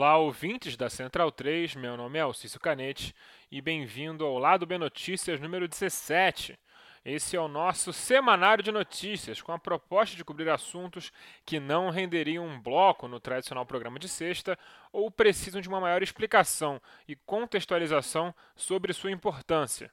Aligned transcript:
Olá, 0.00 0.16
ouvintes 0.16 0.78
da 0.78 0.88
Central 0.88 1.30
3, 1.30 1.74
meu 1.74 1.94
nome 1.94 2.18
é 2.18 2.22
Alcício 2.22 2.58
Canete 2.58 3.14
e 3.52 3.60
bem-vindo 3.60 4.24
ao 4.24 4.38
Lado 4.38 4.64
B 4.64 4.78
Notícias 4.78 5.38
número 5.38 5.68
17. 5.68 6.58
Esse 7.04 7.36
é 7.36 7.40
o 7.40 7.46
nosso 7.46 7.92
semanário 7.92 8.64
de 8.64 8.72
notícias, 8.72 9.42
com 9.42 9.52
a 9.52 9.58
proposta 9.58 10.16
de 10.16 10.24
cobrir 10.24 10.48
assuntos 10.48 11.12
que 11.44 11.60
não 11.60 11.90
renderiam 11.90 12.46
um 12.46 12.58
bloco 12.58 13.06
no 13.08 13.20
tradicional 13.20 13.66
programa 13.66 13.98
de 13.98 14.08
sexta 14.08 14.58
ou 14.90 15.10
precisam 15.10 15.60
de 15.60 15.68
uma 15.68 15.82
maior 15.82 16.02
explicação 16.02 16.80
e 17.06 17.14
contextualização 17.14 18.34
sobre 18.56 18.94
sua 18.94 19.10
importância. 19.10 19.92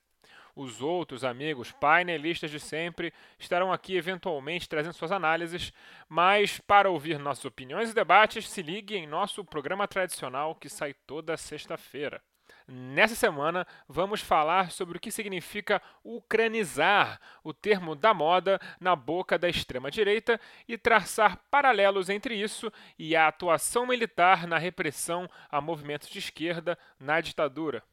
Os 0.57 0.81
outros 0.81 1.23
amigos 1.23 1.71
painelistas 1.71 2.49
de 2.49 2.59
sempre 2.59 3.13
estarão 3.37 3.71
aqui 3.71 3.95
eventualmente 3.95 4.67
trazendo 4.67 4.95
suas 4.95 5.11
análises, 5.11 5.71
mas 6.09 6.57
para 6.57 6.89
ouvir 6.89 7.19
nossas 7.19 7.45
opiniões 7.45 7.91
e 7.91 7.93
debates, 7.93 8.49
se 8.49 8.63
ligue 8.63 8.95
em 8.95 9.05
nosso 9.05 9.45
programa 9.45 9.87
tradicional 9.87 10.55
que 10.55 10.67
sai 10.67 10.95
toda 11.05 11.37
sexta-feira. 11.37 12.23
Nessa 12.67 13.13
semana, 13.13 13.67
vamos 13.87 14.19
falar 14.19 14.71
sobre 14.71 14.97
o 14.97 14.99
que 14.99 15.11
significa 15.11 15.79
ucranizar, 16.03 17.21
o 17.43 17.53
termo 17.53 17.93
da 17.93 18.11
moda 18.11 18.59
na 18.79 18.95
boca 18.95 19.37
da 19.37 19.47
extrema-direita, 19.47 20.41
e 20.67 20.75
traçar 20.75 21.39
paralelos 21.51 22.09
entre 22.09 22.33
isso 22.33 22.73
e 22.97 23.15
a 23.15 23.27
atuação 23.27 23.85
militar 23.85 24.47
na 24.47 24.57
repressão 24.57 25.29
a 25.51 25.61
movimentos 25.61 26.09
de 26.09 26.17
esquerda 26.17 26.75
na 26.99 27.21
ditadura. 27.21 27.83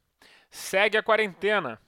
Segue 0.49 0.97
a 0.97 1.03
quarentena! 1.03 1.79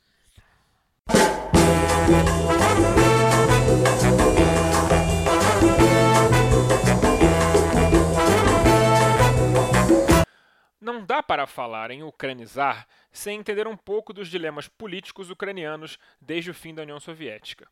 Não 10.81 11.05
dá 11.05 11.21
para 11.21 11.49
falar 11.49 11.91
em 11.91 12.05
ucranizar 12.05 12.87
sem 13.11 13.41
entender 13.41 13.67
um 13.67 13.77
pouco 13.77 14.13
dos 14.13 14.29
dilemas 14.29 14.69
políticos 14.69 15.31
ucranianos 15.31 15.99
desde 16.21 16.53
o 16.53 16.55
fim 16.55 16.73
da 16.73 16.83
União 16.83 17.01
Soviética. 17.01 17.67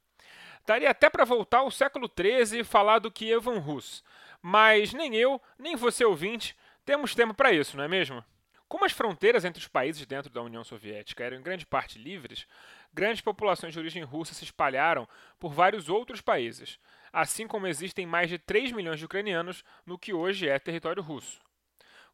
Daria 0.67 0.91
até 0.91 1.09
para 1.09 1.25
voltar 1.25 1.59
ao 1.59 1.71
século 1.71 2.11
XIII 2.11 2.61
e 2.61 2.65
falar 2.65 2.99
do 2.99 3.13
Kievan 3.13 3.61
Rus, 3.61 4.03
mas 4.43 4.93
nem 4.93 5.15
eu, 5.15 5.41
nem 5.57 5.77
você 5.77 6.05
ouvinte, 6.05 6.57
temos 6.85 7.15
tempo 7.15 7.35
para 7.35 7.53
isso, 7.53 7.77
não 7.77 7.85
é 7.85 7.89
mesmo? 7.89 8.25
Como 8.67 8.85
as 8.85 8.93
fronteiras 8.93 9.45
entre 9.45 9.61
os 9.61 9.69
países 9.69 10.05
dentro 10.07 10.33
da 10.33 10.43
União 10.43 10.65
Soviética 10.65 11.23
eram 11.23 11.37
em 11.37 11.43
grande 11.43 11.65
parte 11.65 11.99
livres, 11.99 12.49
grandes 12.95 13.21
populações 13.21 13.73
de 13.73 13.79
origem 13.79 14.05
russa 14.05 14.33
se 14.33 14.45
espalharam 14.45 15.09
por 15.39 15.53
vários 15.53 15.89
outros 15.89 16.21
países, 16.21 16.79
assim 17.13 17.47
como 17.47 17.67
existem 17.67 18.07
mais 18.07 18.29
de 18.29 18.39
3 18.39 18.73
milhões 18.73 18.99
de 18.99 19.05
ucranianos 19.05 19.65
no 19.85 19.99
que 19.99 20.15
hoje 20.15 20.49
é 20.49 20.59
território 20.59 21.03
russo. 21.03 21.41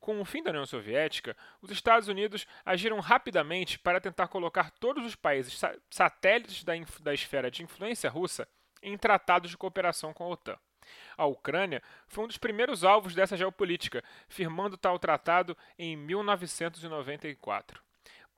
Com 0.01 0.19
o 0.19 0.25
fim 0.25 0.42
da 0.42 0.51
União 0.51 0.64
Soviética, 0.64 1.36
os 1.61 1.70
Estados 1.70 2.08
Unidos 2.08 2.47
agiram 2.64 2.98
rapidamente 3.01 3.78
para 3.78 4.01
tentar 4.01 4.28
colocar 4.28 4.70
todos 4.70 5.05
os 5.05 5.14
países 5.14 5.61
satélites 5.91 6.64
da, 6.64 6.73
da 7.01 7.12
esfera 7.12 7.51
de 7.51 7.62
influência 7.62 8.08
russa 8.08 8.48
em 8.83 8.97
tratados 8.97 9.51
de 9.51 9.58
cooperação 9.58 10.14
com 10.14 10.25
a 10.25 10.28
OTAN. 10.28 10.58
A 11.17 11.27
Ucrânia 11.27 11.83
foi 12.08 12.25
um 12.25 12.27
dos 12.27 12.39
primeiros 12.39 12.83
alvos 12.83 13.14
dessa 13.14 13.36
geopolítica, 13.36 14.03
firmando 14.27 14.78
tal 14.78 14.98
tratado 14.98 15.56
em 15.78 15.95
1994. 15.97 17.83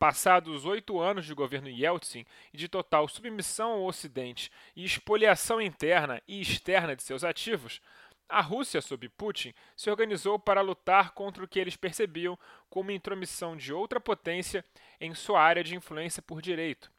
Passados 0.02 0.64
oito 0.64 0.98
anos 0.98 1.24
de 1.24 1.32
governo 1.32 1.68
Yeltsin 1.68 2.26
e 2.52 2.56
de 2.56 2.66
total 2.66 3.06
submissão 3.06 3.70
ao 3.70 3.84
Ocidente 3.84 4.50
e 4.74 4.84
expoliação 4.84 5.60
interna 5.60 6.20
e 6.26 6.40
externa 6.40 6.96
de 6.96 7.04
seus 7.04 7.22
ativos, 7.22 7.80
a 8.28 8.40
Rússia, 8.40 8.80
sob 8.80 9.08
Putin, 9.10 9.54
se 9.76 9.88
organizou 9.88 10.40
para 10.40 10.60
lutar 10.60 11.12
contra 11.12 11.44
o 11.44 11.46
que 11.46 11.60
eles 11.60 11.76
percebiam 11.76 12.36
como 12.68 12.90
intromissão 12.90 13.56
de 13.56 13.72
outra 13.72 14.00
potência 14.00 14.64
em 15.00 15.14
sua 15.14 15.40
área 15.40 15.62
de 15.62 15.76
influência 15.76 16.20
por 16.20 16.42
direito. 16.42 16.90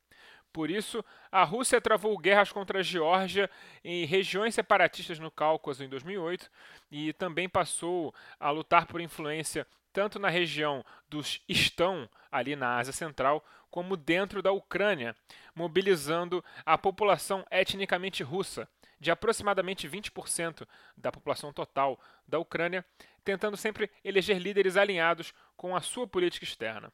Por 0.54 0.70
isso, 0.70 1.04
a 1.32 1.44
Rússia 1.44 1.82
travou 1.82 2.16
guerras 2.16 2.52
contra 2.52 2.80
a 2.80 2.84
Geórgia 2.84 3.50
em 3.84 4.06
regiões 4.06 4.54
separatistas 4.54 5.18
no 5.18 5.32
Cáucaso 5.32 5.84
em 5.84 5.90
2008 5.90 6.50
e 6.92 7.12
também 7.14 7.50
passou 7.50 8.14
a 8.40 8.52
lutar 8.52 8.86
por 8.86 9.02
influência 9.02 9.66
tanto 9.92 10.20
na 10.20 10.30
região 10.30 10.86
dos 11.10 11.42
Estão, 11.50 12.08
ali 12.32 12.56
na 12.56 12.78
Ásia 12.78 12.94
Central, 12.94 13.44
como 13.70 13.98
dentro 13.98 14.42
da 14.44 14.52
Ucrânia, 14.52 15.16
mobilizando 15.56 16.44
a 16.64 16.78
população 16.78 17.44
etnicamente 17.50 18.22
russa, 18.22 18.70
de 19.00 19.10
aproximadamente 19.10 19.90
20% 19.90 20.68
da 20.96 21.12
população 21.12 21.52
total 21.52 22.00
da 22.28 22.38
Ucrânia, 22.38 22.86
tentando 23.24 23.58
sempre 23.58 23.90
eleger 24.04 24.38
líderes 24.38 24.78
alinhados 24.78 25.34
com 25.58 25.76
a 25.76 25.82
sua 25.82 26.08
política 26.08 26.46
externa. 26.46 26.92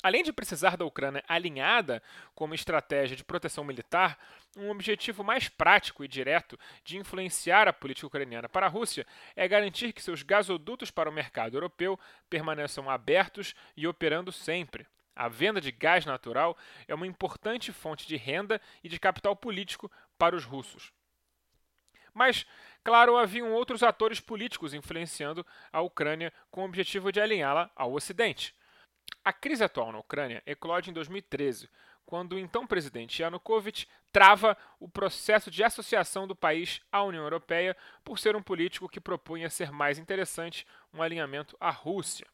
Além 0.00 0.22
de 0.22 0.32
precisar 0.32 0.76
da 0.76 0.84
Ucrânia 0.84 1.24
alinhada 1.26 2.00
como 2.32 2.54
estratégia 2.54 3.16
de 3.16 3.24
proteção 3.24 3.64
militar, 3.64 4.16
um 4.56 4.70
objetivo 4.70 5.24
mais 5.24 5.48
prático 5.48 6.04
e 6.04 6.08
direto 6.08 6.58
de 6.84 6.96
influenciar 6.96 7.66
a 7.66 7.72
política 7.72 8.06
ucraniana 8.06 8.48
para 8.48 8.66
a 8.66 8.68
Rússia 8.68 9.04
é 9.34 9.46
garantir 9.48 9.92
que 9.92 10.02
seus 10.02 10.22
gasodutos 10.22 10.90
para 10.92 11.10
o 11.10 11.12
mercado 11.12 11.56
europeu 11.56 11.98
permaneçam 12.30 12.88
abertos 12.88 13.56
e 13.76 13.88
operando 13.88 14.30
sempre. 14.30 14.86
A 15.16 15.26
venda 15.28 15.60
de 15.60 15.72
gás 15.72 16.06
natural 16.06 16.56
é 16.86 16.94
uma 16.94 17.06
importante 17.06 17.72
fonte 17.72 18.06
de 18.06 18.16
renda 18.16 18.60
e 18.84 18.88
de 18.88 19.00
capital 19.00 19.34
político 19.34 19.90
para 20.16 20.36
os 20.36 20.44
russos. 20.44 20.92
Mas, 22.14 22.46
claro, 22.84 23.16
haviam 23.16 23.52
outros 23.52 23.82
atores 23.82 24.20
políticos 24.20 24.72
influenciando 24.72 25.44
a 25.72 25.80
Ucrânia 25.80 26.32
com 26.52 26.62
o 26.62 26.64
objetivo 26.64 27.10
de 27.10 27.20
alinhá-la 27.20 27.68
ao 27.74 27.92
Ocidente. 27.92 28.54
A 29.28 29.32
crise 29.32 29.62
atual 29.62 29.92
na 29.92 29.98
Ucrânia 29.98 30.42
eclode 30.46 30.88
em 30.88 30.92
2013, 30.92 31.68
quando 32.06 32.32
o 32.32 32.38
então 32.38 32.66
presidente 32.66 33.20
Yanukovych 33.20 33.86
trava 34.10 34.56
o 34.80 34.88
processo 34.88 35.50
de 35.50 35.62
associação 35.62 36.26
do 36.26 36.34
país 36.34 36.80
à 36.90 37.02
União 37.02 37.22
Europeia 37.22 37.76
por 38.02 38.18
ser 38.18 38.34
um 38.34 38.42
político 38.42 38.88
que 38.88 38.98
propunha 38.98 39.50
ser 39.50 39.70
mais 39.70 39.98
interessante 39.98 40.66
um 40.94 41.02
alinhamento 41.02 41.54
à 41.60 41.68
Rússia. 41.68 42.26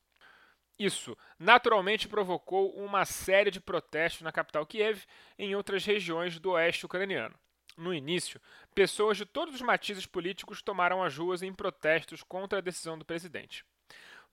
Isso 0.78 1.18
naturalmente 1.36 2.06
provocou 2.06 2.72
uma 2.76 3.04
série 3.04 3.50
de 3.50 3.60
protestos 3.60 4.22
na 4.22 4.30
capital 4.30 4.64
Kiev 4.64 5.02
e 5.36 5.46
em 5.46 5.56
outras 5.56 5.84
regiões 5.84 6.38
do 6.38 6.52
oeste 6.52 6.86
ucraniano. 6.86 7.34
No 7.76 7.92
início, 7.92 8.40
pessoas 8.72 9.16
de 9.16 9.26
todos 9.26 9.56
os 9.56 9.62
matizes 9.62 10.06
políticos 10.06 10.62
tomaram 10.62 11.02
as 11.02 11.16
ruas 11.16 11.42
em 11.42 11.52
protestos 11.52 12.22
contra 12.22 12.60
a 12.60 12.62
decisão 12.62 12.96
do 12.96 13.04
presidente 13.04 13.64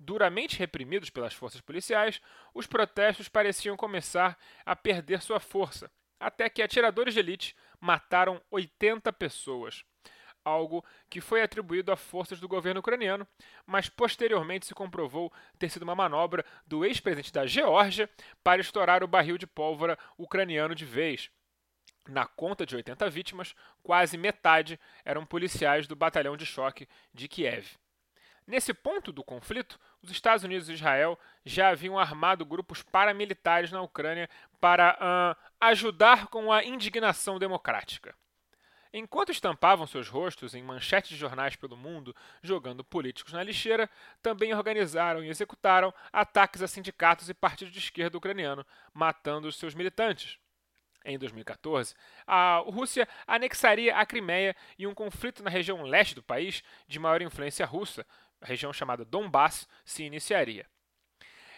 duramente 0.01 0.57
reprimidos 0.57 1.09
pelas 1.09 1.34
forças 1.34 1.62
policiais, 1.62 2.22
os 2.53 2.66
protestos 2.66 3.29
pareciam 3.29 3.78
começar 3.78 4.38
a 4.66 4.75
perder 4.75 5.22
sua 5.22 5.39
força, 5.39 5.91
até 6.19 6.50
que 6.50 6.62
atiradores 6.62 7.13
de 7.13 7.19
elite 7.19 7.56
mataram 7.79 8.41
80 8.50 9.13
pessoas, 9.13 9.84
algo 10.44 10.84
que 11.09 11.22
foi 11.22 11.41
atribuído 11.41 11.91
a 11.91 11.95
forças 11.95 12.39
do 12.39 12.47
governo 12.47 12.79
ucraniano, 12.79 13.28
mas 13.66 13.89
posteriormente 13.89 14.66
se 14.66 14.73
comprovou 14.73 15.31
ter 15.59 15.69
sido 15.69 15.84
uma 15.84 15.95
manobra 15.95 16.44
do 16.66 16.83
ex-presidente 16.83 17.31
da 17.31 17.45
Geórgia 17.45 18.09
para 18.44 18.62
estourar 18.62 19.03
o 19.03 19.07
barril 19.07 19.38
de 19.38 19.47
pólvora 19.47 19.97
ucraniano 20.18 20.73
de 20.73 20.85
vez. 20.85 21.29
Na 22.07 22.25
conta 22.25 22.66
de 22.66 22.75
80 22.75 23.07
vítimas, 23.12 23.53
quase 23.83 24.18
metade 24.18 24.79
eram 25.06 25.25
policiais 25.25 25.85
do 25.85 25.95
batalhão 25.95 26.35
de 26.35 26.45
choque 26.45 26.88
de 27.13 27.28
Kiev. 27.28 27.81
Nesse 28.51 28.73
ponto 28.73 29.13
do 29.13 29.23
conflito, 29.23 29.79
os 30.01 30.12
Estados 30.12 30.44
Unidos 30.44 30.67
e 30.67 30.73
Israel 30.73 31.17
já 31.45 31.69
haviam 31.69 31.97
armado 31.97 32.44
grupos 32.44 32.84
paramilitares 32.84 33.72
na 33.72 33.81
Ucrânia 33.81 34.29
para 34.59 34.92
uh, 35.00 35.51
ajudar 35.62 36.27
com 36.27 36.51
a 36.51 36.62
indignação 36.62 37.39
democrática. 37.39 38.13
Enquanto 38.92 39.31
estampavam 39.31 39.88
seus 39.88 40.09
rostos 40.09 40.53
em 40.53 40.62
manchetes 40.62 41.12
de 41.12 41.15
jornais 41.15 41.56
pelo 41.56 41.77
mundo, 41.77 42.13
jogando 42.44 42.83
políticos 42.83 43.31
na 43.31 43.42
lixeira, 43.42 43.89
também 44.21 44.53
organizaram 44.53 45.24
e 45.24 45.30
executaram 45.30 45.94
ataques 46.12 46.62
a 46.62 46.68
sindicatos 46.68 47.30
e 47.30 47.33
partidos 47.33 47.71
de 47.71 47.80
esquerda 47.80 48.18
ucraniano, 48.18 48.65
matando 48.94 49.48
os 49.48 49.56
seus 49.56 49.74
militantes. 49.74 50.38
Em 51.03 51.18
2014, 51.18 51.95
a 52.27 52.57
Rússia 52.68 53.07
anexaria 53.25 53.95
a 53.95 54.06
Crimeia 54.06 54.56
e 54.77 54.86
um 54.86 54.94
conflito 54.94 55.42
na 55.42 55.50
região 55.50 55.81
leste 55.83 56.13
do 56.13 56.21
país, 56.21 56.62
de 56.86 57.00
maior 57.00 57.21
influência 57.24 57.65
russa, 57.65 58.06
a 58.41 58.45
região 58.45 58.73
chamada 58.73 59.05
Donbass, 59.05 59.67
se 59.85 60.03
iniciaria. 60.03 60.65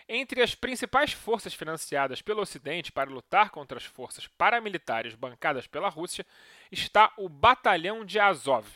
Entre 0.07 0.41
as 0.41 0.53
principais 0.53 1.13
forças 1.13 1.53
financiadas 1.53 2.21
pelo 2.21 2.41
Ocidente 2.41 2.91
para 2.91 3.09
lutar 3.09 3.49
contra 3.49 3.77
as 3.77 3.85
forças 3.85 4.27
paramilitares 4.27 5.15
bancadas 5.15 5.65
pela 5.65 5.87
Rússia 5.87 6.25
está 6.71 7.13
o 7.17 7.29
Batalhão 7.29 8.03
de 8.03 8.19
Azov, 8.19 8.67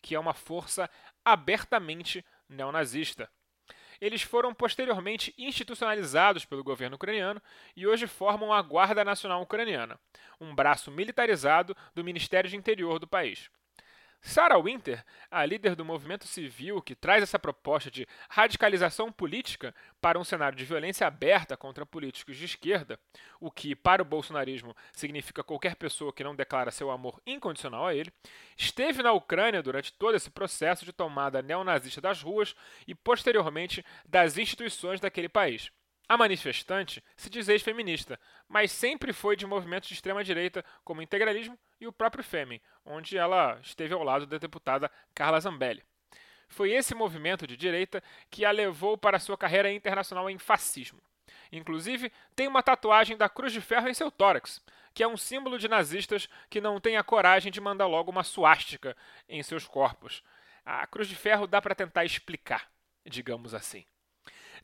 que 0.00 0.14
é 0.14 0.18
uma 0.18 0.32
força 0.32 0.88
abertamente 1.22 2.24
neonazista. 2.48 3.30
Eles 4.00 4.22
foram 4.22 4.54
posteriormente 4.54 5.34
institucionalizados 5.36 6.46
pelo 6.46 6.64
governo 6.64 6.96
ucraniano 6.96 7.42
e 7.76 7.86
hoje 7.86 8.06
formam 8.06 8.50
a 8.50 8.62
Guarda 8.62 9.04
Nacional 9.04 9.42
Ucraniana, 9.42 10.00
um 10.40 10.54
braço 10.54 10.90
militarizado 10.90 11.76
do 11.94 12.02
Ministério 12.02 12.48
de 12.48 12.56
Interior 12.56 12.98
do 12.98 13.06
país. 13.06 13.50
Sarah 14.22 14.58
Winter, 14.58 15.02
a 15.30 15.44
líder 15.44 15.74
do 15.74 15.84
movimento 15.84 16.26
civil 16.26 16.82
que 16.82 16.94
traz 16.94 17.22
essa 17.22 17.38
proposta 17.38 17.90
de 17.90 18.06
radicalização 18.28 19.10
política 19.10 19.74
para 20.00 20.18
um 20.18 20.24
cenário 20.24 20.56
de 20.56 20.64
violência 20.64 21.06
aberta 21.06 21.56
contra 21.56 21.86
políticos 21.86 22.36
de 22.36 22.44
esquerda, 22.44 23.00
o 23.40 23.50
que 23.50 23.74
para 23.74 24.02
o 24.02 24.04
bolsonarismo 24.04 24.76
significa 24.92 25.42
qualquer 25.42 25.74
pessoa 25.74 26.12
que 26.12 26.24
não 26.24 26.36
declara 26.36 26.70
seu 26.70 26.90
amor 26.90 27.20
incondicional 27.26 27.86
a 27.86 27.94
ele, 27.94 28.12
esteve 28.56 29.02
na 29.02 29.12
Ucrânia 29.12 29.62
durante 29.62 29.92
todo 29.92 30.14
esse 30.14 30.30
processo 30.30 30.84
de 30.84 30.92
tomada 30.92 31.40
neonazista 31.40 32.00
das 32.00 32.22
ruas 32.22 32.54
e 32.86 32.94
posteriormente 32.94 33.84
das 34.06 34.36
instituições 34.36 35.00
daquele 35.00 35.28
país. 35.28 35.72
A 36.10 36.16
manifestante 36.16 37.04
se 37.16 37.30
diz 37.30 37.48
ex-feminista, 37.48 38.18
mas 38.48 38.72
sempre 38.72 39.12
foi 39.12 39.36
de 39.36 39.46
movimentos 39.46 39.88
de 39.88 39.94
extrema-direita 39.94 40.64
como 40.82 40.98
o 40.98 41.02
integralismo 41.04 41.56
e 41.80 41.86
o 41.86 41.92
próprio 41.92 42.24
Fêmen, 42.24 42.60
onde 42.84 43.16
ela 43.16 43.60
esteve 43.62 43.94
ao 43.94 44.02
lado 44.02 44.26
da 44.26 44.36
deputada 44.36 44.90
Carla 45.14 45.38
Zambelli. 45.38 45.84
Foi 46.48 46.72
esse 46.72 46.96
movimento 46.96 47.46
de 47.46 47.56
direita 47.56 48.02
que 48.28 48.44
a 48.44 48.50
levou 48.50 48.98
para 48.98 49.20
sua 49.20 49.38
carreira 49.38 49.70
internacional 49.70 50.28
em 50.28 50.36
fascismo. 50.36 51.00
Inclusive, 51.52 52.10
tem 52.34 52.48
uma 52.48 52.60
tatuagem 52.60 53.16
da 53.16 53.28
Cruz 53.28 53.52
de 53.52 53.60
Ferro 53.60 53.88
em 53.88 53.94
seu 53.94 54.10
tórax, 54.10 54.60
que 54.92 55.04
é 55.04 55.06
um 55.06 55.16
símbolo 55.16 55.60
de 55.60 55.68
nazistas 55.68 56.28
que 56.48 56.60
não 56.60 56.80
têm 56.80 56.96
a 56.96 57.04
coragem 57.04 57.52
de 57.52 57.60
mandar 57.60 57.86
logo 57.86 58.10
uma 58.10 58.24
suástica 58.24 58.96
em 59.28 59.40
seus 59.44 59.64
corpos. 59.64 60.24
A 60.66 60.84
Cruz 60.88 61.06
de 61.06 61.14
Ferro 61.14 61.46
dá 61.46 61.62
para 61.62 61.72
tentar 61.72 62.04
explicar, 62.04 62.68
digamos 63.06 63.54
assim. 63.54 63.86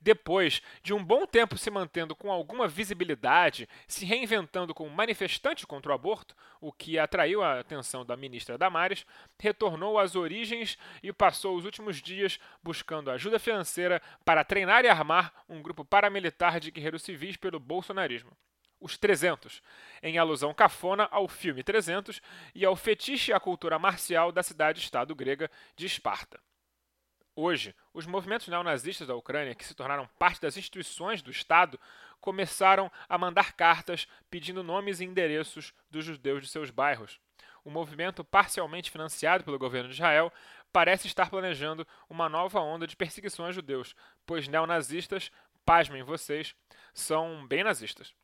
Depois 0.00 0.62
de 0.82 0.92
um 0.92 1.02
bom 1.02 1.26
tempo 1.26 1.56
se 1.58 1.70
mantendo 1.70 2.14
com 2.14 2.30
alguma 2.30 2.68
visibilidade, 2.68 3.68
se 3.86 4.04
reinventando 4.04 4.74
como 4.74 4.90
manifestante 4.90 5.66
contra 5.66 5.92
o 5.92 5.94
aborto, 5.94 6.34
o 6.60 6.72
que 6.72 6.98
atraiu 6.98 7.42
a 7.42 7.60
atenção 7.60 8.04
da 8.04 8.16
ministra 8.16 8.58
Damares, 8.58 9.06
retornou 9.38 9.98
às 9.98 10.16
origens 10.16 10.78
e 11.02 11.12
passou 11.12 11.56
os 11.56 11.64
últimos 11.64 12.00
dias 12.02 12.38
buscando 12.62 13.10
ajuda 13.10 13.38
financeira 13.38 14.00
para 14.24 14.44
treinar 14.44 14.84
e 14.84 14.88
armar 14.88 15.32
um 15.48 15.62
grupo 15.62 15.84
paramilitar 15.84 16.60
de 16.60 16.70
guerreiros 16.70 17.02
civis 17.02 17.36
pelo 17.36 17.60
bolsonarismo 17.60 18.30
os 18.80 18.96
300, 18.98 19.62
em 20.02 20.18
alusão 20.18 20.52
cafona 20.52 21.08
ao 21.10 21.28
filme 21.28 21.62
300 21.62 22.20
e 22.54 22.64
ao 22.64 22.76
fetiche 22.76 23.32
à 23.32 23.40
cultura 23.40 23.78
marcial 23.78 24.30
da 24.30 24.42
cidade-estado 24.42 25.14
grega 25.14 25.50
de 25.74 25.86
Esparta. 25.86 26.40
Hoje, 27.38 27.76
os 27.92 28.06
movimentos 28.06 28.48
neonazistas 28.48 29.06
da 29.06 29.14
Ucrânia, 29.14 29.54
que 29.54 29.62
se 29.62 29.74
tornaram 29.74 30.08
parte 30.18 30.40
das 30.40 30.56
instituições 30.56 31.20
do 31.20 31.30
Estado, 31.30 31.78
começaram 32.18 32.90
a 33.06 33.18
mandar 33.18 33.52
cartas 33.52 34.08
pedindo 34.30 34.62
nomes 34.62 35.00
e 35.00 35.04
endereços 35.04 35.74
dos 35.90 36.02
judeus 36.02 36.42
de 36.42 36.48
seus 36.48 36.70
bairros. 36.70 37.20
O 37.62 37.70
movimento, 37.70 38.24
parcialmente 38.24 38.90
financiado 38.90 39.44
pelo 39.44 39.58
governo 39.58 39.90
de 39.90 39.96
Israel, 39.96 40.32
parece 40.72 41.08
estar 41.08 41.28
planejando 41.28 41.86
uma 42.08 42.26
nova 42.26 42.58
onda 42.58 42.86
de 42.86 42.96
perseguição 42.96 43.44
a 43.44 43.52
judeus, 43.52 43.94
pois 44.24 44.48
neonazistas, 44.48 45.30
pasmem 45.62 46.02
vocês, 46.02 46.54
são 46.94 47.46
bem 47.46 47.62
nazistas. 47.62 48.14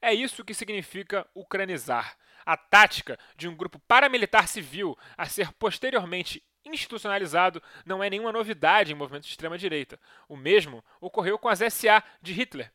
É 0.00 0.14
isso 0.14 0.44
que 0.44 0.54
significa 0.54 1.26
ucranizar 1.34 2.16
a 2.46 2.56
tática 2.56 3.18
de 3.36 3.48
um 3.48 3.56
grupo 3.56 3.80
paramilitar 3.80 4.46
civil 4.46 4.96
a 5.18 5.26
ser 5.26 5.52
posteriormente 5.54 6.44
institucionalizado 6.64 7.62
não 7.84 8.02
é 8.02 8.10
nenhuma 8.10 8.32
novidade 8.32 8.92
em 8.92 8.94
movimentos 8.94 9.28
de 9.28 9.32
extrema-direita. 9.32 9.98
O 10.28 10.36
mesmo 10.36 10.84
ocorreu 11.00 11.38
com 11.38 11.48
as 11.48 11.60
SA 11.72 12.02
de 12.20 12.32
Hitler. 12.32 12.70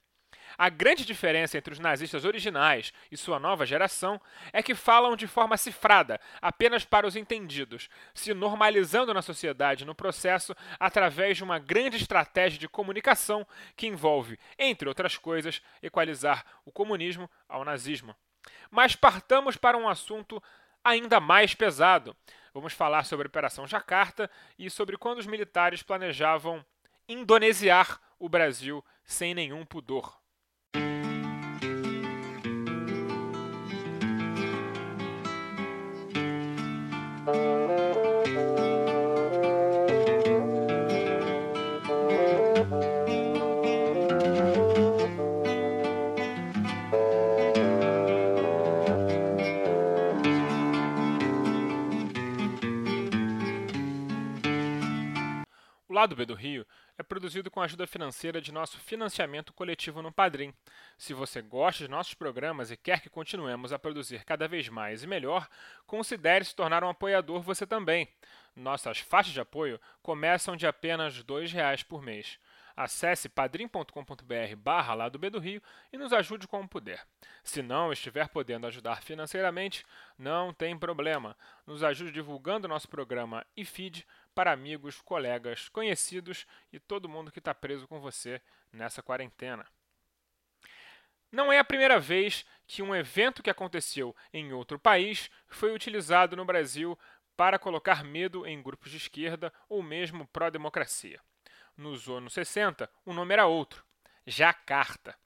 A 0.57 0.69
grande 0.69 1.05
diferença 1.05 1.57
entre 1.57 1.73
os 1.73 1.79
nazistas 1.79 2.23
originais 2.23 2.93
e 3.11 3.17
sua 3.17 3.39
nova 3.39 3.65
geração 3.65 4.21
é 4.53 4.63
que 4.63 4.73
falam 4.73 5.15
de 5.15 5.27
forma 5.27 5.57
cifrada, 5.57 6.19
apenas 6.41 6.85
para 6.85 7.05
os 7.05 7.15
entendidos, 7.15 7.89
se 8.13 8.33
normalizando 8.33 9.13
na 9.13 9.21
sociedade 9.21 9.83
no 9.83 9.93
processo 9.93 10.55
através 10.79 11.37
de 11.37 11.43
uma 11.43 11.59
grande 11.59 11.97
estratégia 11.97 12.57
de 12.57 12.69
comunicação 12.69 13.45
que 13.75 13.87
envolve, 13.87 14.39
entre 14.57 14.87
outras 14.87 15.17
coisas, 15.17 15.61
equalizar 15.83 16.45
o 16.63 16.71
comunismo 16.71 17.29
ao 17.49 17.65
nazismo. 17.65 18.15
Mas 18.71 18.95
partamos 18.95 19.57
para 19.57 19.77
um 19.77 19.89
assunto 19.89 20.41
ainda 20.83 21.19
mais 21.19 21.53
pesado. 21.53 22.15
Vamos 22.55 22.71
falar 22.71 23.03
sobre 23.03 23.27
a 23.27 23.27
Operação 23.27 23.67
Jacarta 23.67 24.31
e 24.57 24.69
sobre 24.69 24.95
quando 24.97 25.19
os 25.19 25.27
militares 25.27 25.83
planejavam 25.83 26.65
indonesiar 27.05 27.99
o 28.17 28.29
Brasil 28.29 28.81
sem 29.03 29.35
nenhum 29.35 29.65
pudor. 29.65 30.17
Lado 56.05 56.15
B 56.15 56.23
do 56.23 56.35
Rio 56.35 56.67
é 56.99 57.01
produzido 57.01 57.49
com 57.49 57.59
a 57.59 57.63
ajuda 57.63 57.87
financeira 57.87 58.39
de 58.39 58.51
nosso 58.51 58.77
financiamento 58.77 59.51
coletivo 59.51 60.03
no 60.03 60.11
Padrim. 60.11 60.53
Se 60.99 61.15
você 61.15 61.41
gosta 61.41 61.83
de 61.83 61.89
nossos 61.89 62.13
programas 62.13 62.69
e 62.69 62.77
quer 62.77 63.01
que 63.01 63.09
continuemos 63.09 63.73
a 63.73 63.79
produzir 63.79 64.23
cada 64.23 64.47
vez 64.47 64.69
mais 64.69 65.01
e 65.01 65.07
melhor, 65.07 65.49
considere 65.87 66.45
se 66.45 66.55
tornar 66.55 66.83
um 66.83 66.89
apoiador 66.89 67.41
você 67.41 67.65
também. 67.65 68.07
Nossas 68.55 68.99
faixas 68.99 69.33
de 69.33 69.39
apoio 69.39 69.81
começam 70.03 70.55
de 70.55 70.67
apenas 70.67 71.17
R$ 71.17 71.23
2,00 71.23 71.83
por 71.83 72.03
mês. 72.03 72.37
Acesse 72.75 73.29
padrim.com.br 73.29 74.55
barra 74.57 74.93
Lado 74.93 75.17
B 75.17 75.29
do 75.29 75.39
Rio 75.39 75.61
e 75.93 75.97
nos 75.97 76.11
ajude 76.11 76.47
como 76.47 76.67
puder. 76.67 77.07
Se 77.41 77.61
não 77.61 77.93
estiver 77.93 78.27
podendo 78.27 78.67
ajudar 78.67 79.01
financeiramente, 79.01 79.85
não 80.17 80.53
tem 80.53 80.77
problema. 80.77 81.37
Nos 81.65 81.83
ajude 81.83 82.11
divulgando 82.11 82.67
nosso 82.67 82.89
programa 82.89 83.45
e 83.55 83.63
feed 83.63 84.05
para 84.33 84.51
amigos, 84.51 84.99
colegas, 85.01 85.69
conhecidos 85.69 86.45
e 86.73 86.79
todo 86.79 87.07
mundo 87.07 87.31
que 87.31 87.39
está 87.39 87.53
preso 87.53 87.87
com 87.87 88.01
você 88.01 88.41
nessa 88.73 89.01
quarentena. 89.01 89.65
Não 91.31 91.51
é 91.51 91.59
a 91.59 91.63
primeira 91.63 91.99
vez 91.99 92.45
que 92.67 92.81
um 92.81 92.93
evento 92.93 93.41
que 93.41 93.49
aconteceu 93.49 94.15
em 94.33 94.51
outro 94.51 94.77
país 94.77 95.29
foi 95.47 95.73
utilizado 95.73 96.35
no 96.35 96.43
Brasil 96.43 96.97
para 97.37 97.59
colocar 97.59 98.03
medo 98.03 98.45
em 98.45 98.61
grupos 98.61 98.91
de 98.91 98.97
esquerda 98.97 99.53
ou 99.69 99.81
mesmo 99.81 100.27
pró-democracia. 100.27 101.21
Nos 101.77 102.07
anos 102.07 102.33
60, 102.33 102.89
o 103.05 103.13
nome 103.13 103.33
era 103.33 103.47
outro: 103.47 103.83
Jacarta. 104.25 105.17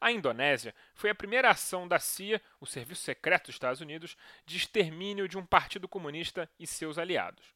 A 0.00 0.12
Indonésia 0.12 0.74
foi 0.94 1.08
a 1.08 1.14
primeira 1.14 1.48
ação 1.48 1.88
da 1.88 1.98
CIA, 1.98 2.42
o 2.60 2.66
Serviço 2.66 3.02
Secreto 3.02 3.46
dos 3.46 3.54
Estados 3.54 3.80
Unidos, 3.80 4.16
de 4.44 4.58
extermínio 4.58 5.26
de 5.26 5.38
um 5.38 5.46
partido 5.46 5.88
comunista 5.88 6.50
e 6.58 6.66
seus 6.66 6.98
aliados. 6.98 7.54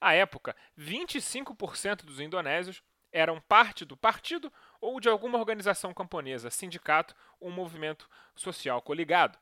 À 0.00 0.14
época, 0.14 0.56
25% 0.78 2.04
dos 2.04 2.20
indonésios 2.20 2.82
eram 3.12 3.40
parte 3.40 3.84
do 3.84 3.96
partido 3.96 4.52
ou 4.80 4.98
de 4.98 5.08
alguma 5.08 5.38
organização 5.38 5.92
camponesa, 5.92 6.50
sindicato 6.50 7.14
ou 7.38 7.50
movimento 7.50 8.08
social 8.34 8.80
coligado. 8.80 9.38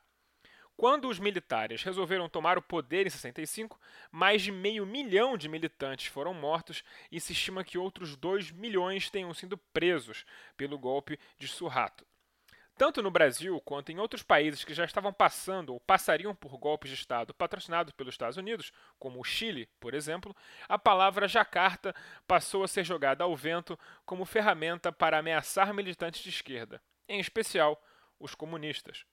Quando 0.83 1.07
os 1.07 1.17
militares 1.17 1.81
resolveram 1.81 2.27
tomar 2.27 2.57
o 2.57 2.61
poder 2.61 3.07
em 3.07 3.09
65, 3.09 3.79
mais 4.11 4.41
de 4.41 4.51
meio 4.51 4.85
milhão 4.85 5.37
de 5.37 5.47
militantes 5.47 6.07
foram 6.07 6.33
mortos 6.33 6.83
e 7.09 7.21
se 7.21 7.31
estima 7.31 7.63
que 7.63 7.77
outros 7.77 8.17
2 8.17 8.51
milhões 8.51 9.09
tenham 9.09 9.33
sido 9.33 9.57
presos 9.57 10.25
pelo 10.57 10.77
golpe 10.77 11.17
de 11.39 11.47
Suharto. 11.47 12.05
Tanto 12.77 13.01
no 13.01 13.09
Brasil 13.09 13.61
quanto 13.61 13.93
em 13.93 13.97
outros 13.97 14.23
países 14.23 14.65
que 14.65 14.73
já 14.73 14.83
estavam 14.83 15.13
passando 15.13 15.71
ou 15.71 15.79
passariam 15.79 16.35
por 16.35 16.57
golpes 16.57 16.89
de 16.89 16.97
Estado 16.97 17.33
patrocinados 17.33 17.93
pelos 17.93 18.15
Estados 18.15 18.35
Unidos, 18.35 18.73
como 18.99 19.21
o 19.21 19.23
Chile, 19.23 19.69
por 19.79 19.93
exemplo, 19.93 20.35
a 20.67 20.77
palavra 20.77 21.29
Jacarta 21.29 21.95
passou 22.27 22.61
a 22.61 22.67
ser 22.67 22.83
jogada 22.83 23.23
ao 23.23 23.33
vento 23.37 23.79
como 24.05 24.25
ferramenta 24.25 24.91
para 24.91 25.17
ameaçar 25.17 25.73
militantes 25.73 26.21
de 26.21 26.29
esquerda, 26.29 26.83
em 27.07 27.21
especial 27.21 27.81
os 28.19 28.35
comunistas. 28.35 29.05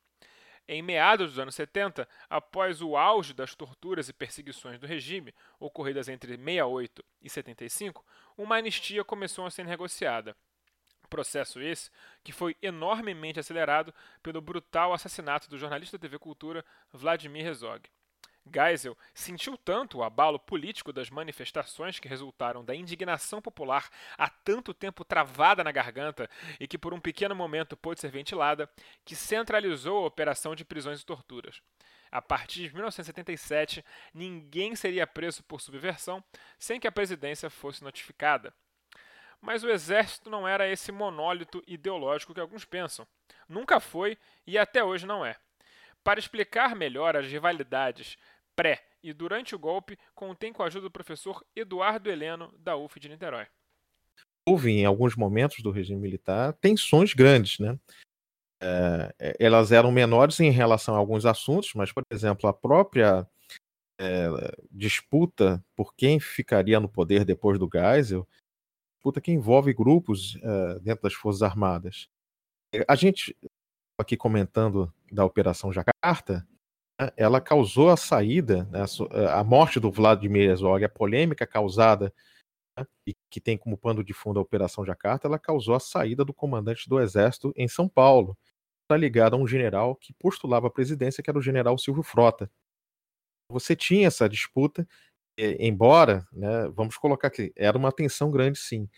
Em 0.68 0.82
meados 0.82 1.30
dos 1.30 1.38
anos 1.38 1.54
70, 1.54 2.08
após 2.28 2.80
o 2.80 2.96
auge 2.96 3.34
das 3.34 3.54
torturas 3.54 4.08
e 4.08 4.12
perseguições 4.12 4.78
do 4.78 4.86
regime, 4.86 5.34
ocorridas 5.58 6.08
entre 6.08 6.36
68 6.36 7.04
e 7.20 7.28
75, 7.28 8.04
uma 8.36 8.56
anistia 8.56 9.04
começou 9.04 9.46
a 9.46 9.50
ser 9.50 9.64
negociada 9.64 10.36
Processo 11.10 11.60
esse 11.60 11.90
que 12.22 12.32
foi 12.32 12.56
enormemente 12.62 13.40
acelerado 13.40 13.92
pelo 14.22 14.40
brutal 14.40 14.92
assassinato 14.92 15.50
do 15.50 15.58
jornalista 15.58 15.98
da 15.98 16.02
TV 16.02 16.20
Cultura 16.20 16.64
Vladimir 16.92 17.44
Herzog. 17.44 17.90
Geisel 18.52 18.96
sentiu 19.14 19.56
tanto 19.56 19.98
o 19.98 20.02
abalo 20.02 20.38
político 20.38 20.92
das 20.92 21.10
manifestações 21.10 21.98
que 21.98 22.08
resultaram 22.08 22.64
da 22.64 22.74
indignação 22.74 23.40
popular 23.40 23.88
há 24.16 24.28
tanto 24.28 24.74
tempo 24.74 25.04
travada 25.04 25.62
na 25.62 25.72
garganta 25.72 26.28
e 26.58 26.66
que 26.66 26.78
por 26.78 26.94
um 26.94 27.00
pequeno 27.00 27.34
momento 27.34 27.76
pôde 27.76 28.00
ser 28.00 28.10
ventilada, 28.10 28.68
que 29.04 29.14
centralizou 29.14 30.04
a 30.04 30.06
operação 30.06 30.54
de 30.54 30.64
prisões 30.64 31.00
e 31.00 31.06
torturas. 31.06 31.62
A 32.10 32.20
partir 32.20 32.68
de 32.68 32.74
1977, 32.74 33.84
ninguém 34.12 34.74
seria 34.74 35.06
preso 35.06 35.44
por 35.44 35.60
subversão 35.60 36.22
sem 36.58 36.80
que 36.80 36.88
a 36.88 36.92
presidência 36.92 37.48
fosse 37.48 37.84
notificada. 37.84 38.52
Mas 39.40 39.62
o 39.62 39.70
exército 39.70 40.28
não 40.28 40.46
era 40.46 40.68
esse 40.68 40.90
monólito 40.90 41.62
ideológico 41.66 42.34
que 42.34 42.40
alguns 42.40 42.64
pensam. 42.64 43.06
Nunca 43.48 43.78
foi 43.78 44.18
e 44.46 44.58
até 44.58 44.82
hoje 44.82 45.06
não 45.06 45.24
é. 45.24 45.36
Para 46.02 46.18
explicar 46.18 46.74
melhor 46.74 47.16
as 47.16 47.26
rivalidades 47.26 48.18
pré 48.56 48.84
e 49.02 49.12
durante 49.12 49.54
o 49.54 49.58
golpe, 49.58 49.98
contém 50.14 50.52
com 50.52 50.62
a 50.62 50.66
ajuda 50.66 50.82
do 50.84 50.90
professor 50.90 51.44
Eduardo 51.56 52.10
Heleno, 52.10 52.52
da 52.58 52.76
UF 52.76 53.00
de 53.00 53.08
Niterói. 53.08 53.46
Houve, 54.46 54.70
em 54.70 54.84
alguns 54.84 55.16
momentos 55.16 55.62
do 55.62 55.70
regime 55.70 56.00
militar, 56.00 56.52
tensões 56.54 57.14
grandes, 57.14 57.58
né? 57.58 57.78
É, 58.62 59.36
elas 59.38 59.72
eram 59.72 59.90
menores 59.90 60.38
em 60.40 60.50
relação 60.50 60.94
a 60.94 60.98
alguns 60.98 61.24
assuntos, 61.24 61.72
mas, 61.74 61.92
por 61.92 62.02
exemplo, 62.10 62.48
a 62.48 62.52
própria 62.52 63.26
é, 63.98 64.28
disputa 64.70 65.64
por 65.74 65.94
quem 65.94 66.20
ficaria 66.20 66.78
no 66.78 66.88
poder 66.88 67.24
depois 67.24 67.58
do 67.58 67.68
Geisel, 67.72 68.28
disputa 68.96 69.20
que 69.20 69.32
envolve 69.32 69.72
grupos 69.72 70.36
é, 70.42 70.80
dentro 70.80 71.02
das 71.02 71.14
Forças 71.14 71.42
Armadas. 71.42 72.08
A 72.86 72.94
gente, 72.94 73.36
aqui 73.98 74.16
comentando 74.16 74.92
da 75.10 75.24
Operação 75.24 75.72
Jacarta, 75.72 76.46
ela 77.16 77.40
causou 77.40 77.90
a 77.90 77.96
saída, 77.96 78.64
né, 78.64 78.84
a 79.32 79.42
morte 79.42 79.80
do 79.80 79.90
Vladimir 79.90 80.50
Herzog, 80.50 80.84
a 80.84 80.88
polêmica 80.88 81.46
causada 81.46 82.12
né, 82.78 82.86
e 83.06 83.14
que 83.30 83.40
tem 83.40 83.56
como 83.56 83.78
pano 83.78 84.04
de 84.04 84.12
fundo 84.12 84.38
a 84.38 84.42
Operação 84.42 84.84
Jacarta, 84.84 85.26
ela 85.26 85.38
causou 85.38 85.74
a 85.74 85.80
saída 85.80 86.24
do 86.24 86.34
comandante 86.34 86.88
do 86.88 87.00
Exército 87.00 87.52
em 87.56 87.68
São 87.68 87.88
Paulo, 87.88 88.36
está 88.82 88.96
ligado 88.96 89.34
a 89.34 89.38
um 89.38 89.46
general 89.46 89.96
que 89.96 90.12
postulava 90.14 90.66
a 90.66 90.70
presidência, 90.70 91.22
que 91.22 91.30
era 91.30 91.38
o 91.38 91.42
general 91.42 91.78
Silvio 91.78 92.02
Frota. 92.02 92.50
Você 93.50 93.74
tinha 93.74 94.06
essa 94.06 94.28
disputa, 94.28 94.86
embora, 95.38 96.26
né, 96.32 96.68
vamos 96.68 96.96
colocar 96.96 97.28
aqui, 97.28 97.52
era 97.56 97.78
uma 97.78 97.92
tensão 97.92 98.30
grande 98.30 98.58
sim. 98.58 98.88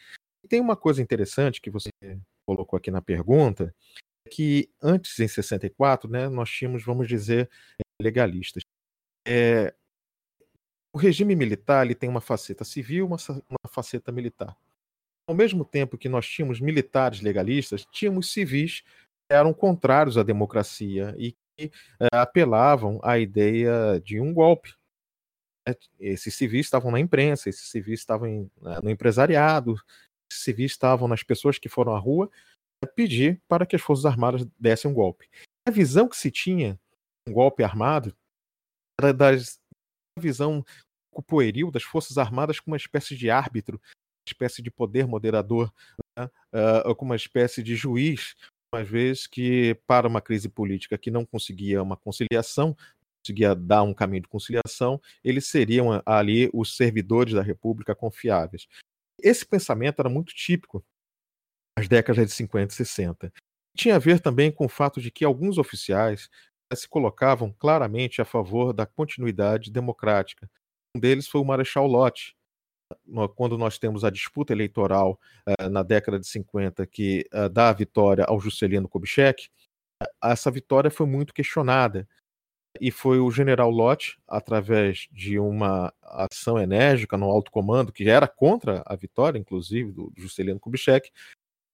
E 0.45 0.49
tem 0.49 0.61
uma 0.61 0.77
coisa 0.77 1.01
interessante 1.01 1.61
que 1.61 1.71
você 1.71 1.91
colocou 2.47 2.77
aqui 2.77 2.91
na 2.91 3.01
pergunta, 3.01 3.75
que 4.31 4.71
antes, 4.83 5.19
em 5.21 5.29
64, 5.29 6.11
né, 6.11 6.29
nós 6.29 6.51
tínhamos, 6.51 6.85
vamos 6.85 7.07
dizer, 7.07 7.51
legalistas. 8.01 8.63
É, 9.27 9.75
o 10.95 10.99
regime 10.99 11.35
militar 11.35 11.85
ele 11.85 11.95
tem 11.95 12.09
uma 12.09 12.21
faceta 12.21 12.65
civil, 12.65 13.07
uma, 13.07 13.17
uma 13.49 13.69
faceta 13.69 14.13
militar. 14.13 14.57
Ao 15.27 15.35
mesmo 15.35 15.65
tempo 15.65 15.97
que 15.97 16.09
nós 16.09 16.29
tínhamos 16.29 16.61
militares 16.61 17.21
legalistas, 17.21 17.87
tínhamos 17.91 18.33
civis 18.33 18.83
eram 19.31 19.55
contrários 19.55 20.19
à 20.19 20.23
democracia 20.23 21.15
e 21.17 21.33
que 21.57 21.71
é, 22.01 22.09
apelavam 22.13 23.01
à 23.03 23.19
ideia 23.19 24.01
de 24.05 24.21
um 24.21 24.33
golpe. 24.35 24.75
Né. 25.67 25.75
Esses 25.99 26.35
civis 26.35 26.67
estavam 26.67 26.91
na 26.91 27.01
imprensa, 27.01 27.49
esses 27.49 27.71
civis 27.71 28.01
estavam 28.01 28.29
em, 28.29 28.51
né, 28.61 28.79
no 28.83 28.91
empresariado, 28.91 29.75
esses 30.31 30.45
civis 30.45 30.73
estavam 30.73 31.09
nas 31.09 31.23
pessoas 31.23 31.59
que 31.59 31.69
foram 31.69 31.95
à 31.95 31.99
rua 31.99 32.31
pedir 32.97 33.41
para 33.49 33.65
que 33.65 33.77
as 33.77 33.83
Forças 33.83 34.05
Armadas 34.05 34.47
dessem 34.59 34.91
um 34.91 34.95
golpe. 34.95 35.29
A 35.67 35.71
visão 35.71 36.09
que 36.09 36.17
se 36.17 36.31
tinha 36.31 36.79
um 37.29 37.33
golpe 37.33 37.63
armado 37.63 38.15
era 39.01 39.13
da 39.13 39.31
visão 40.19 40.65
pueril 41.27 41.71
das 41.71 41.83
Forças 41.83 42.19
Armadas 42.19 42.59
como 42.59 42.73
uma 42.73 42.79
espécie 42.79 43.17
de 43.17 43.31
árbitro, 43.31 43.77
uma 43.77 44.29
espécie 44.29 44.63
de 44.63 44.71
poder 44.71 45.07
moderador, 45.07 45.73
né? 46.19 46.31
uh, 46.55 46.95
como 46.95 47.11
uma 47.11 47.17
espécie 47.17 47.63
de 47.63 47.75
juiz 47.75 48.35
às 48.75 48.89
vezes 48.89 49.27
que 49.27 49.75
para 49.87 50.09
uma 50.09 50.21
crise 50.21 50.49
política 50.49 50.97
que 50.97 51.11
não 51.11 51.27
conseguia 51.27 51.83
uma 51.83 51.97
conciliação, 51.97 52.75
conseguia 53.23 53.55
dar 53.55 53.83
um 53.83 53.93
caminho 53.93 54.23
de 54.23 54.29
conciliação, 54.29 55.01
eles 55.23 55.47
seriam 55.47 56.03
ali 56.07 56.51
os 56.55 56.75
servidores 56.75 57.35
da 57.35 57.43
República 57.43 57.95
confiáveis. 57.95 58.67
Esse 59.21 59.45
pensamento 59.45 60.01
era 60.01 60.09
muito 60.09 60.35
típico 60.35 60.83
nas 61.79 61.87
décadas 61.87 62.27
de 62.27 62.33
50 62.33 62.73
e 62.73 62.77
60. 62.77 63.33
Tinha 63.77 63.97
a 63.97 63.99
ver 63.99 64.21
também 64.21 64.51
com 64.51 64.65
o 64.65 64.71
fato 64.71 65.01
de 65.01 65.11
que 65.11 65.25
alguns 65.25 65.59
oficiais 65.59 66.29
se 66.75 66.89
colocavam 66.89 67.53
claramente 67.53 68.21
a 68.21 68.25
favor 68.25 68.73
da 68.73 68.87
continuidade 68.87 69.71
democrática. 69.71 70.51
Um 70.97 71.01
deles 71.01 71.27
foi 71.27 71.41
o 71.41 71.45
Marechal 71.45 71.87
Lott, 71.87 72.37
quando 73.35 73.57
nós 73.57 73.79
temos 73.79 74.05
a 74.05 74.11
disputa 74.11 74.53
eleitoral 74.53 75.19
uh, 75.49 75.69
na 75.69 75.83
década 75.83 76.19
de 76.19 76.27
50 76.27 76.87
que 76.87 77.27
uh, 77.33 77.49
dá 77.49 77.71
a 77.71 77.73
vitória 77.73 78.25
ao 78.25 78.39
Juscelino 78.39 78.89
Kubitschek, 78.89 79.49
essa 80.23 80.51
vitória 80.51 80.91
foi 80.91 81.07
muito 81.07 81.33
questionada. 81.33 82.09
E 82.81 82.91
foi 82.91 83.19
o 83.19 83.31
general 83.31 83.71
Lott, 83.71 84.19
através 84.27 85.07
de 85.13 85.39
uma 85.39 85.93
ação 86.03 86.59
enérgica 86.59 87.19
no 87.19 87.27
alto 87.27 87.51
comando, 87.51 87.93
que 87.93 88.09
era 88.09 88.27
contra 88.27 88.83
a 88.87 88.97
vitória, 88.97 89.39
inclusive, 89.39 89.93
do 89.93 90.11
Juscelino 90.17 90.59
Kubitschek, 90.59 91.11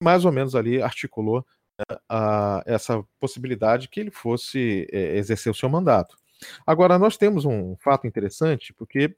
mais 0.02 0.24
ou 0.24 0.32
menos 0.32 0.56
ali 0.56 0.82
articulou 0.82 1.46
a, 2.08 2.62
essa 2.66 3.04
possibilidade 3.20 3.88
que 3.88 4.00
ele 4.00 4.10
fosse 4.10 4.88
eh, 4.92 5.16
exercer 5.16 5.50
o 5.50 5.54
seu 5.54 5.68
mandato. 5.68 6.16
Agora, 6.66 6.98
nós 6.98 7.16
temos 7.16 7.44
um 7.44 7.76
fato 7.76 8.06
interessante, 8.06 8.72
porque 8.72 9.14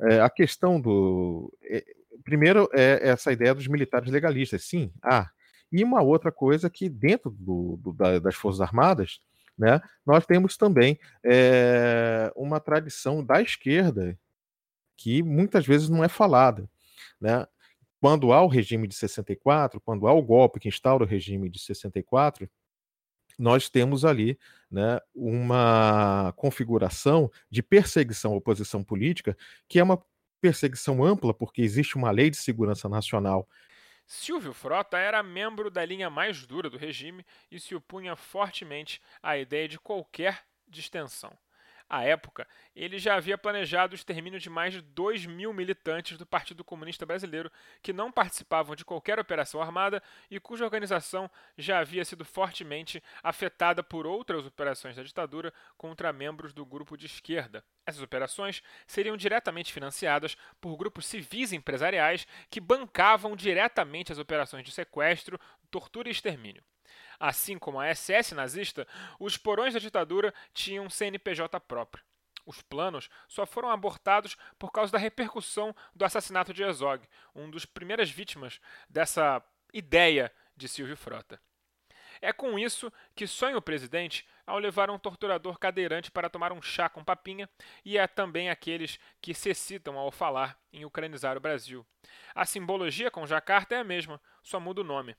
é, 0.00 0.20
a 0.20 0.28
questão 0.28 0.80
do. 0.80 1.52
É, 1.62 1.84
primeiro, 2.24 2.68
é 2.72 3.08
essa 3.08 3.32
ideia 3.32 3.54
dos 3.54 3.68
militares 3.68 4.10
legalistas, 4.10 4.64
sim. 4.64 4.92
Ah, 5.02 5.30
e 5.70 5.82
uma 5.84 6.02
outra 6.02 6.32
coisa 6.32 6.70
que, 6.70 6.88
dentro 6.88 7.30
do, 7.30 7.78
do, 7.82 7.92
da, 7.92 8.18
das 8.18 8.34
Forças 8.34 8.60
Armadas, 8.60 9.20
né, 9.56 9.80
nós 10.04 10.26
temos 10.26 10.56
também 10.56 10.98
é, 11.24 12.32
uma 12.34 12.60
tradição 12.60 13.24
da 13.24 13.40
esquerda 13.40 14.18
que 14.96 15.22
muitas 15.22 15.66
vezes 15.66 15.88
não 15.88 16.02
é 16.04 16.08
falada. 16.08 16.68
Né? 17.20 17.46
Quando 18.04 18.34
há 18.34 18.42
o 18.42 18.48
regime 18.48 18.86
de 18.86 18.94
64, 18.94 19.80
quando 19.80 20.06
há 20.06 20.12
o 20.12 20.20
golpe 20.20 20.60
que 20.60 20.68
instaura 20.68 21.04
o 21.04 21.06
regime 21.06 21.48
de 21.48 21.58
64, 21.58 22.46
nós 23.38 23.70
temos 23.70 24.04
ali 24.04 24.38
né, 24.70 25.00
uma 25.14 26.30
configuração 26.36 27.30
de 27.50 27.62
perseguição 27.62 28.34
à 28.34 28.36
oposição 28.36 28.84
política, 28.84 29.34
que 29.66 29.78
é 29.78 29.82
uma 29.82 30.04
perseguição 30.38 31.02
ampla, 31.02 31.32
porque 31.32 31.62
existe 31.62 31.96
uma 31.96 32.10
lei 32.10 32.28
de 32.28 32.36
segurança 32.36 32.90
nacional. 32.90 33.48
Silvio 34.06 34.52
Frota 34.52 34.98
era 34.98 35.22
membro 35.22 35.70
da 35.70 35.82
linha 35.82 36.10
mais 36.10 36.44
dura 36.44 36.68
do 36.68 36.76
regime 36.76 37.24
e 37.50 37.58
se 37.58 37.74
opunha 37.74 38.14
fortemente 38.14 39.00
à 39.22 39.38
ideia 39.38 39.66
de 39.66 39.80
qualquer 39.80 40.44
distensão. 40.68 41.34
À 41.88 42.02
época, 42.02 42.48
ele 42.74 42.98
já 42.98 43.14
havia 43.14 43.36
planejado 43.36 43.92
o 43.92 43.94
extermínio 43.94 44.40
de 44.40 44.48
mais 44.48 44.72
de 44.72 44.80
2 44.80 45.26
mil 45.26 45.52
militantes 45.52 46.16
do 46.16 46.24
Partido 46.24 46.64
Comunista 46.64 47.04
Brasileiro 47.04 47.52
que 47.82 47.92
não 47.92 48.10
participavam 48.10 48.74
de 48.74 48.84
qualquer 48.84 49.18
operação 49.18 49.60
armada 49.60 50.02
e 50.30 50.40
cuja 50.40 50.64
organização 50.64 51.30
já 51.58 51.78
havia 51.78 52.04
sido 52.04 52.24
fortemente 52.24 53.02
afetada 53.22 53.82
por 53.82 54.06
outras 54.06 54.46
operações 54.46 54.96
da 54.96 55.02
ditadura 55.02 55.52
contra 55.76 56.12
membros 56.12 56.54
do 56.54 56.64
grupo 56.64 56.96
de 56.96 57.06
esquerda. 57.06 57.62
Essas 57.86 58.02
operações 58.02 58.62
seriam 58.86 59.16
diretamente 59.16 59.72
financiadas 59.72 60.36
por 60.60 60.76
grupos 60.76 61.04
civis 61.04 61.52
empresariais 61.52 62.26
que 62.48 62.60
bancavam 62.60 63.36
diretamente 63.36 64.10
as 64.10 64.18
operações 64.18 64.64
de 64.64 64.72
sequestro, 64.72 65.38
tortura 65.70 66.08
e 66.08 66.12
extermínio. 66.12 66.62
Assim 67.26 67.58
como 67.58 67.80
a 67.80 67.86
SS 67.86 68.34
nazista, 68.34 68.86
os 69.18 69.38
porões 69.38 69.72
da 69.72 69.80
ditadura 69.80 70.34
tinham 70.52 70.90
CNPJ 70.90 71.58
próprio. 71.60 72.04
Os 72.44 72.60
planos 72.60 73.08
só 73.26 73.46
foram 73.46 73.70
abortados 73.70 74.36
por 74.58 74.70
causa 74.70 74.92
da 74.92 74.98
repercussão 74.98 75.74
do 75.94 76.04
assassinato 76.04 76.52
de 76.52 76.62
Herzog, 76.62 77.08
um 77.34 77.48
dos 77.48 77.64
primeiras 77.64 78.10
vítimas 78.10 78.60
dessa 78.90 79.42
ideia 79.72 80.30
de 80.54 80.68
Silvio 80.68 80.98
Frota. 80.98 81.40
É 82.20 82.30
com 82.30 82.58
isso 82.58 82.92
que 83.16 83.26
sonha 83.26 83.56
o 83.56 83.62
presidente 83.62 84.28
ao 84.46 84.58
levar 84.58 84.90
um 84.90 84.98
torturador 84.98 85.58
cadeirante 85.58 86.10
para 86.10 86.28
tomar 86.28 86.52
um 86.52 86.60
chá 86.60 86.90
com 86.90 87.02
papinha, 87.02 87.48
e 87.86 87.96
é 87.96 88.06
também 88.06 88.50
aqueles 88.50 88.98
que 89.22 89.32
se 89.32 89.48
excitam 89.48 89.96
ao 89.96 90.10
falar 90.10 90.58
em 90.70 90.84
ucranizar 90.84 91.38
o 91.38 91.40
Brasil. 91.40 91.86
A 92.34 92.44
simbologia 92.44 93.10
com 93.10 93.26
Jacarta 93.26 93.76
é 93.76 93.78
a 93.78 93.84
mesma, 93.84 94.20
só 94.42 94.60
muda 94.60 94.82
o 94.82 94.84
nome. 94.84 95.16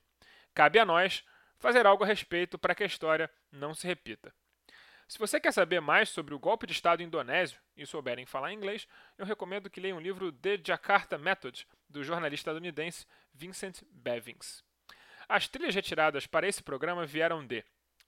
Cabe 0.54 0.78
a 0.78 0.86
nós 0.86 1.24
fazer 1.58 1.86
algo 1.86 2.04
a 2.04 2.06
respeito 2.06 2.58
para 2.58 2.74
que 2.74 2.82
a 2.82 2.86
história 2.86 3.30
não 3.50 3.74
se 3.74 3.86
repita. 3.86 4.32
Se 5.08 5.20
você 5.20 5.38
quer 5.38 5.52
saber 5.52 5.80
mais 5.80 6.08
sobre 6.08 6.34
o 6.34 6.38
golpe 6.38 6.66
de 6.66 6.72
Estado 6.72 7.02
indonésio 7.02 7.60
e 7.76 7.86
souberem 7.86 8.26
falar 8.26 8.52
inglês, 8.52 8.88
eu 9.16 9.24
recomendo 9.24 9.70
que 9.70 9.80
leiam 9.80 9.98
o 9.98 10.00
livro 10.00 10.32
The 10.32 10.60
Jakarta 10.64 11.16
Method, 11.16 11.66
do 11.88 12.02
jornalista 12.02 12.50
estadunidense 12.50 13.06
Vincent 13.32 13.82
Bevins. 13.88 14.64
As 15.28 15.46
trilhas 15.46 15.74
retiradas 15.74 16.26
para 16.26 16.48
esse 16.48 16.60
programa 16.60 17.06
vieram 17.06 17.46
de 17.46 17.64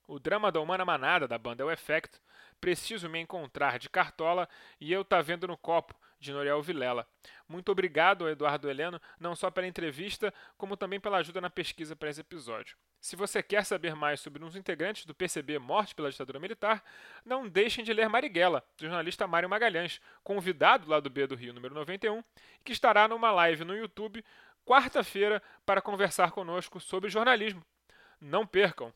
O 0.07 0.19
Drama 0.19 0.51
da 0.51 0.59
Humana 0.59 0.83
Manada, 0.83 1.25
da 1.25 1.37
banda 1.37 1.63
El 1.63 1.71
Effect, 1.71 2.19
Preciso 2.59 3.09
Me 3.09 3.19
Encontrar, 3.19 3.79
de 3.79 3.89
Cartola, 3.89 4.49
e 4.79 4.91
Eu 4.91 5.05
Tá 5.05 5.21
Vendo 5.21 5.47
no 5.47 5.55
Copo, 5.55 5.95
de 6.19 6.33
Noriel 6.33 6.61
Vilela. 6.61 7.07
Muito 7.47 7.71
obrigado 7.71 8.25
ao 8.25 8.29
Eduardo 8.29 8.69
Heleno, 8.69 9.01
não 9.17 9.35
só 9.35 9.49
pela 9.49 9.67
entrevista, 9.67 10.33
como 10.57 10.75
também 10.75 10.99
pela 10.99 11.17
ajuda 11.17 11.39
na 11.39 11.49
pesquisa 11.49 11.95
para 11.95 12.09
esse 12.09 12.19
episódio. 12.19 12.77
Se 12.99 13.15
você 13.15 13.41
quer 13.41 13.65
saber 13.65 13.95
mais 13.95 14.19
sobre 14.19 14.43
uns 14.43 14.55
integrantes 14.55 15.05
do 15.05 15.15
PCB 15.15 15.57
morte 15.57 15.95
pela 15.95 16.11
ditadura 16.11 16.39
militar, 16.39 16.83
não 17.23 17.47
deixem 17.47 17.83
de 17.83 17.93
ler 17.93 18.09
Marighella, 18.09 18.63
do 18.77 18.85
jornalista 18.85 19.25
Mário 19.25 19.49
Magalhães, 19.49 20.01
convidado 20.21 20.89
lá 20.89 20.99
do 20.99 21.09
B 21.09 21.25
do 21.25 21.35
Rio 21.35 21.53
número 21.53 21.73
91, 21.73 22.21
que 22.63 22.73
estará 22.73 23.07
numa 23.07 23.31
live 23.31 23.63
no 23.63 23.75
YouTube 23.75 24.23
quarta-feira 24.65 25.41
para 25.65 25.81
conversar 25.81 26.31
conosco 26.31 26.79
sobre 26.79 27.09
jornalismo. 27.09 27.65
Não 28.19 28.45
percam! 28.45 28.93